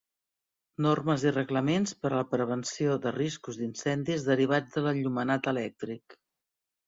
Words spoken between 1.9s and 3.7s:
per a la prevenció de riscos